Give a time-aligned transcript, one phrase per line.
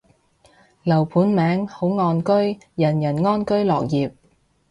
[0.83, 4.11] 樓盤名，好岸居，人人安居樂業